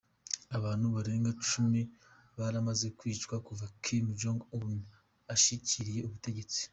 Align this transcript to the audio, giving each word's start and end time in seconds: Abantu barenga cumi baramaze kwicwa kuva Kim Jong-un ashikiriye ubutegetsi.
Abantu 0.57 0.85
barenga 0.95 1.29
cumi 1.47 1.81
baramaze 2.39 2.87
kwicwa 2.97 3.35
kuva 3.47 3.65
Kim 3.83 4.03
Jong-un 4.19 4.77
ashikiriye 5.33 6.01
ubutegetsi. 6.07 6.61